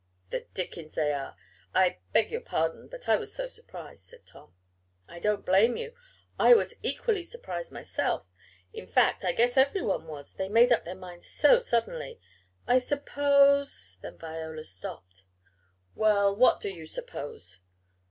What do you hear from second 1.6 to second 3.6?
I beg your pardon, but I was so